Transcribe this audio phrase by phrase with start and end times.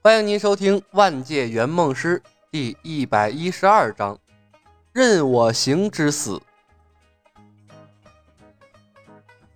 [0.00, 2.22] 欢迎您收听《万界圆梦师》
[2.52, 4.14] 第一百一十二章
[4.92, 6.36] 《任我行之死》。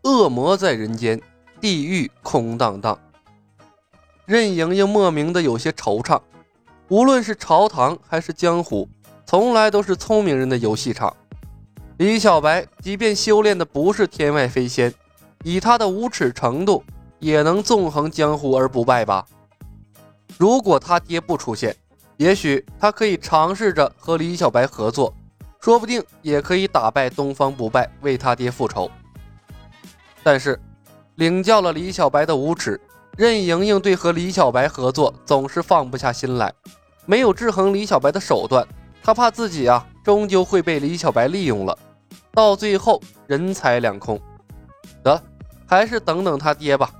[0.03, 1.23] 恶魔在人间，
[1.61, 2.99] 地狱空荡荡。
[4.27, 6.21] 任盈盈莫名的有些惆怅。
[6.89, 8.89] 无论是朝堂还是江湖，
[9.25, 11.17] 从来都是聪明人的游戏场。
[11.99, 14.93] 李小白即便修炼的不是天外飞仙，
[15.45, 16.83] 以他的无耻程度，
[17.21, 19.25] 也能纵横江湖而不败吧？
[20.39, 21.75] 如果他爹不出现，
[22.17, 25.15] 也许他可以尝试着和李小白合作，
[25.61, 28.91] 说不定也可以打败东方不败，为他爹复仇。
[30.23, 30.61] 但是，
[31.17, 32.81] 领教了李小白的无耻，
[33.17, 36.53] 任盈盈对和李小白合作总是放不下心来，
[37.07, 38.67] 没有制衡李小白的手段，
[39.03, 41.77] 他怕自己啊，终究会被李小白利用了，
[42.33, 44.21] 到最后人财两空。
[45.03, 45.21] 得，
[45.67, 46.91] 还是等等他爹吧。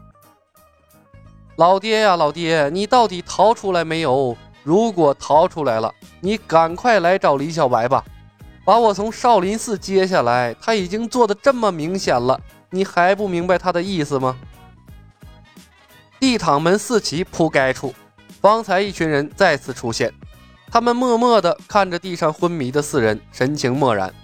[1.57, 4.37] 老爹呀，老爹，你到底逃出来没有？
[4.63, 8.03] 如果逃出来了，你赶快来找李小白吧，
[8.65, 10.55] 把我从少林寺接下来。
[10.61, 14.37] 他已经做的这么明显了，你还不明白他的意思吗？
[16.19, 17.93] 地躺门四旗铺盖处，
[18.41, 20.13] 方才一群人再次出现，
[20.71, 24.15] 他们默默地看着地上昏迷的四人，神情漠然。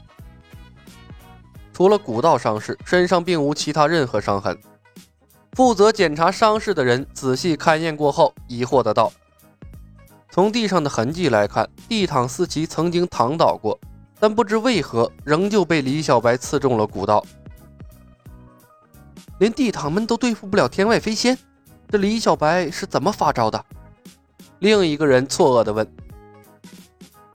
[1.75, 4.57] 除了古道伤势，身上并无其他任何伤痕。
[5.59, 9.13] 负责检查伤势的人仔细勘验过后，疑惑的道
[10.31, 13.77] ：“从地上的痕迹来看，地躺四奇曾经躺倒过，
[14.21, 17.27] 但不知为何仍旧被李小白刺中了古道。
[19.41, 21.37] 连地躺们都对付不了天外飞仙，
[21.89, 23.65] 这李小白是怎么发招的？”
[24.61, 25.85] 另一个人错愕的问：“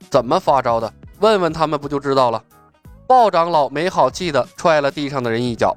[0.08, 0.90] 怎么发招的？
[1.20, 2.42] 问问他们不就知道了？”
[3.06, 5.76] 鲍长老没好气的踹了地上的人一脚：“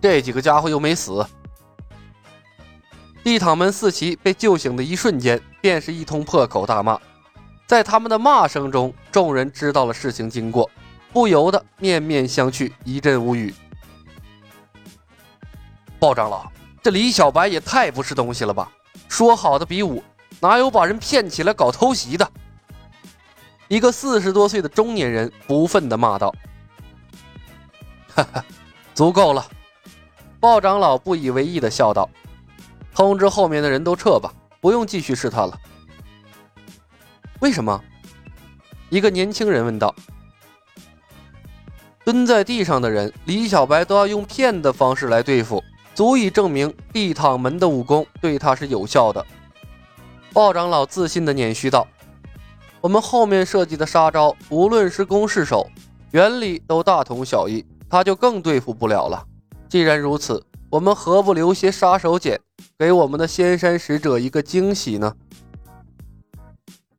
[0.00, 1.22] 这几个家伙又没死。”
[3.24, 7.00] 地躺门四旗被救醒的一瞬间，便是一通破口大骂。
[7.66, 10.70] 在他们的骂声中，众人知道了事情经过，
[11.10, 13.54] 不由得面面相觑，一阵无语。
[15.98, 16.52] 鲍长老，
[16.82, 18.70] 这李小白也太不是东西了吧！
[19.08, 20.04] 说好的比武，
[20.40, 22.30] 哪有把人骗起来搞偷袭的？
[23.68, 26.30] 一个四十多岁的中年人不忿地骂道
[28.14, 28.44] ：“哈哈，
[28.92, 29.46] 足够了。”
[30.38, 32.06] 鲍长老不以为意地笑道。
[32.94, 35.58] 通知后面的人都撤吧，不用继续试探了。
[37.40, 37.82] 为什么？
[38.88, 39.92] 一个年轻人问道。
[42.04, 45.62] 蹲在地上的人，李小白都要用骗的方式来对付，
[45.94, 49.24] 足以证明地躺门的武功对他是有效的。
[50.32, 51.88] 鲍长老自信的捻须道
[52.80, 55.68] ：“我们后面设计的杀招，无论是攻是守，
[56.12, 59.26] 原理都大同小异，他就更对付不了了。
[59.68, 62.38] 既然如此，我们何不留些杀手锏？”
[62.76, 65.14] 给我们的仙山使者一个惊喜呢！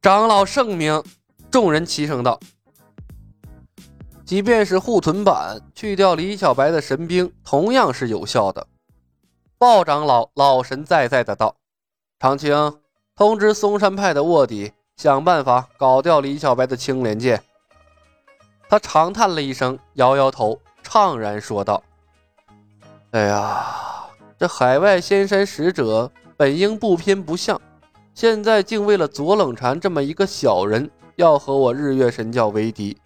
[0.01, 1.03] 长老圣明，
[1.51, 2.39] 众人齐声道
[4.23, 8.65] ：“即便是护臀板，去掉李小白的神兵，同样是有效的。”
[9.59, 11.57] 鲍长老老神在在的道
[12.19, 12.79] ：“长青，
[13.15, 17.43] 通知嵩山派的卧底，想办法搞掉李小白的青莲剑。”
[18.69, 21.83] 他长叹了一声，摇摇头，怅然说道
[23.11, 23.74] ：“哎呀。”
[24.37, 27.59] 这海外仙山使者本应不偏不向，
[28.13, 32.97] 现在竟为了左冷禅这么一个小人，要和我日月神教为敌。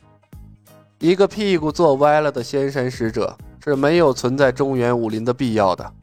[0.97, 5.94] 一个屁股坐歪了的仙山使者是没有存在中原武林的必要的。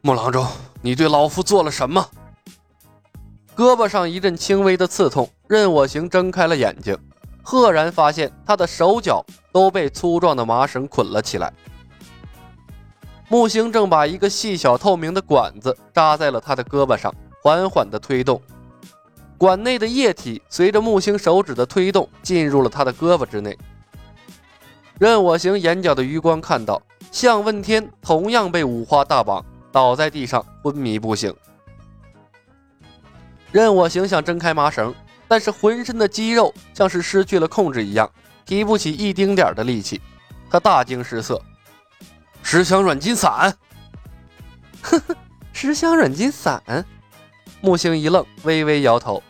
[0.00, 0.46] 木郎中，
[0.80, 2.08] 你对老夫做了什么？
[3.54, 6.96] 胳膊上一阵轻微的刺痛，任我行睁开了眼睛，
[7.42, 11.52] 赫然发现他的手脚都被粗壮的麻绳捆了起来。
[13.30, 18.42] 木星正把一个细小透明的管子扎在了他的胳膊上，缓缓地推动，
[19.38, 23.56] 管内的液体随着木星手指的推动进入了他的胳膊之内。
[24.98, 26.82] 任我行眼角的余光看到，
[27.12, 31.32] 向问天同样被五花大绑，倒在地上昏迷不醒。
[33.52, 34.92] 任我行想挣开麻绳，
[35.28, 38.10] 但是浑身的肌肉像是失去了控制一样，
[38.44, 40.00] 提不起一丁点的力气。
[40.50, 41.40] 他大惊失色。
[42.42, 43.56] 十香软筋散，
[44.82, 45.16] 呵呵，
[45.52, 46.62] 十香软筋散。
[47.60, 49.22] 木星一愣，微微摇头。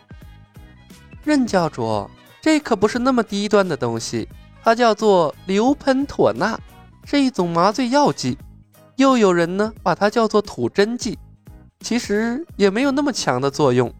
[1.23, 2.09] 任教主，
[2.41, 4.27] 这可不是那么低端的东西，
[4.63, 6.59] 它叫做硫喷妥钠，
[7.03, 8.37] 是一种麻醉药剂。
[8.95, 11.19] 又有人呢把它叫做吐真剂，
[11.81, 13.93] 其实也没有那么强的作用。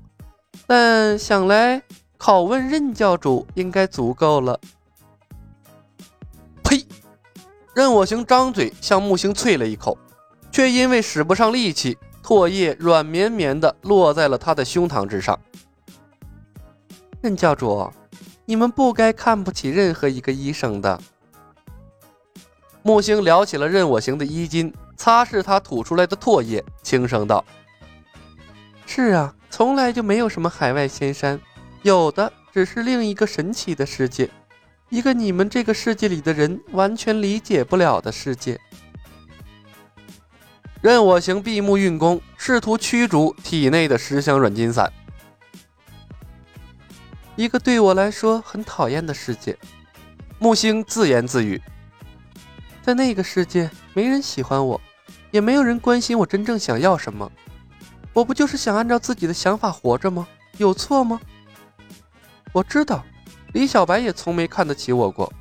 [0.66, 1.82] 但想来
[2.18, 4.60] 拷问任教主应该足够了。
[7.74, 9.98] 任我行张嘴向木星啐了一口，
[10.52, 15.40] 却因为使不上力气，唾液软绵绵的落在了他的胸膛之上。
[17.22, 17.90] 任教主，
[18.46, 21.00] 你们不该看不起任何一个医生的。
[22.84, 27.46] 木星撩起了任我行的衣襟，擦拭他吐出来的唾液，轻声道
[28.88, 31.40] ：“是啊，从来就没有什么海外仙山，
[31.84, 34.30] 有的只是另一个神奇的世界，
[34.92, 38.60] 一个你们这个世界里的人完全理解不了的世界。”
[40.82, 44.92] 任我行闭目运功，试图驱逐体内的十香软筋散。
[47.36, 49.58] 一个对我来说很讨厌的世界，
[50.40, 51.62] 木星自言自语。
[52.82, 54.82] 在那个世界，没人喜欢我，
[55.30, 57.32] 也没有人关心我真正想要什么。
[58.12, 60.28] 我不就是想按照自己的想法活着吗？
[60.58, 61.22] 有错吗？
[62.52, 63.06] 我知道，
[63.54, 65.32] 李小白也从没看得起我过，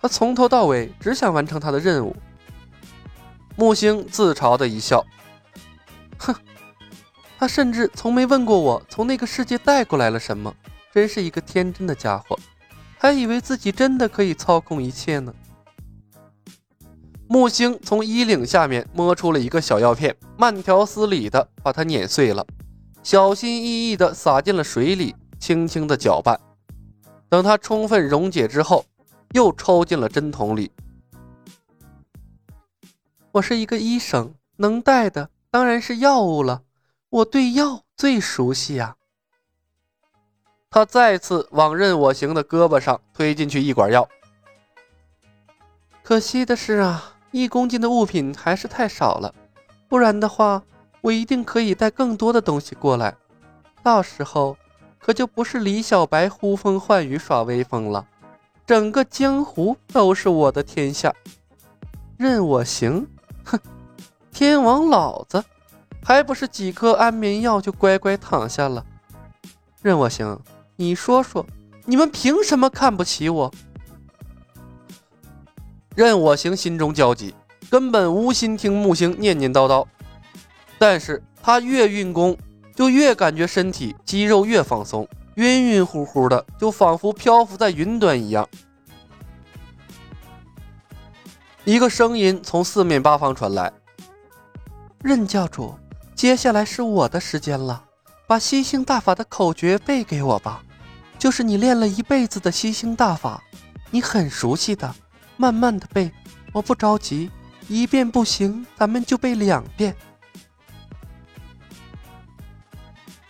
[0.00, 2.16] 他从头到尾只想完成他的任务。
[3.54, 5.04] 木星自嘲的一笑，
[6.18, 6.34] 哼，
[7.38, 10.52] 他甚至从没问过我从那个世界带过来了什么，
[10.92, 12.38] 真是一个天真的家伙，
[12.98, 15.32] 还以为自己真的可以操控一切呢。
[17.28, 22.44] 木星从衣领下面摸出了一个小药片，慢条斯理的把它碾碎了，
[23.02, 26.38] 小心翼翼的撒进了水里，轻轻的搅拌。
[27.32, 28.84] 等它充分溶解之后，
[29.30, 30.70] 又抽进了针筒里。
[33.30, 36.60] 我是一个医生，能带的当然是药物了，
[37.08, 38.96] 我对药最熟悉呀。
[40.68, 44.06] 他再次往任我行的胳膊上推进去一管药，
[46.02, 47.14] 可惜的是啊。
[47.30, 49.34] 一公斤的物品还是太少了，
[49.88, 50.62] 不然的话，
[51.00, 53.16] 我一定可以带更多的东西过来。
[53.82, 54.54] 到时候，
[55.04, 58.06] 可就不是李小白呼风唤雨耍威风了，
[58.64, 61.12] 整个江湖都是我的天下。
[62.16, 63.08] 任我行，
[63.44, 63.58] 哼！
[64.30, 65.44] 天王老子，
[66.04, 68.86] 还不是几颗安眠药就乖乖躺下了？
[69.82, 70.38] 任我行，
[70.76, 71.44] 你说说，
[71.84, 73.52] 你们凭什么看不起我？
[75.96, 77.34] 任我行心中焦急，
[77.68, 79.84] 根本无心听木星念念叨叨。
[80.78, 82.38] 但是他越运功，
[82.74, 88.48] 就越感觉身体肌肉越放松，晕晕乎乎的，就仿佛漂浮在云端一样。
[91.64, 93.72] 一个声音从四面八方传来
[95.02, 95.74] ：“任教主，
[96.14, 97.84] 接下来是我的时间了，
[98.26, 100.62] 把吸星大法的口诀背给我吧，
[101.18, 103.42] 就是你练了一辈子的吸星大法，
[103.90, 104.94] 你很熟悉的。”
[105.38, 106.12] 慢慢的背，
[106.52, 107.28] 我不着急，
[107.66, 109.96] 一遍不行，咱们就背两遍。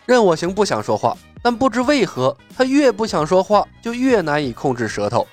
[0.07, 5.27] 任我行不想说话，但不知为何，他越不想说话，就越难以控制舌头，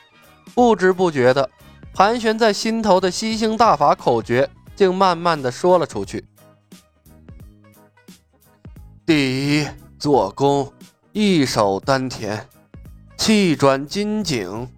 [0.53, 1.49] 不知不觉的，
[1.93, 6.25] 盘旋在心头的吸星大法口诀，竟慢慢的说了出去。
[9.05, 9.67] 第一，
[9.97, 10.71] 做功，
[11.13, 12.45] 一手丹田，
[13.17, 14.69] 气转筋颈，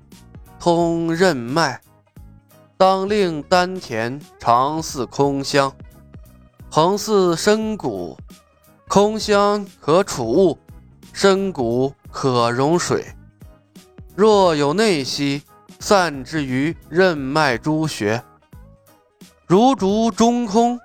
[0.58, 1.82] 通任脉。
[2.78, 5.72] 当令丹田常似空箱，
[6.72, 8.18] 横似深谷，
[8.94, 10.60] 空箱可储物，
[11.14, 13.06] 深谷可容水。
[14.18, 15.44] 若有内息，
[15.80, 18.22] 散之于任脉诸穴，
[19.48, 20.78] 如竹中空，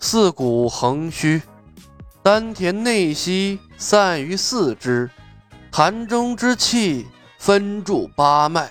[0.00, 1.40] 四谷横虚。
[2.24, 5.08] 丹田内息散于四肢，
[5.70, 7.06] 痰中之气
[7.38, 8.68] 分注八脉。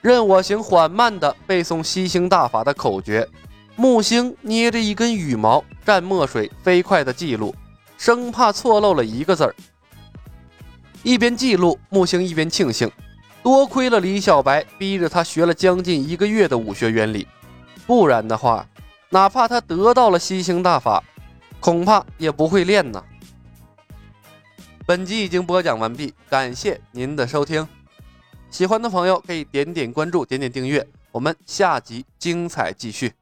[0.00, 3.28] 任我行缓慢地背诵吸星大法的口诀，
[3.76, 7.54] 木星捏着一根羽毛蘸墨水，飞快地记录，
[7.96, 9.54] 生怕错漏了一个字儿。
[11.02, 12.90] 一边记录，木星一边庆幸，
[13.42, 17.26] 多亏了李小白逼着他学了将近一个月的武学原理，
[17.86, 18.66] 不然的话，
[19.08, 21.02] 哪怕他得到了吸星大法，
[21.58, 23.02] 恐怕也不会练呢。
[24.84, 27.66] 本集已经播讲完毕，感谢您的收听。
[28.50, 33.19] 喜欢的朋友可以点点关注，点点订阅，我们下集精彩继续。